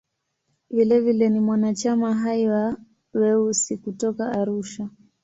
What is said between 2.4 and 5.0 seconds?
wa "Weusi" kutoka Arusha.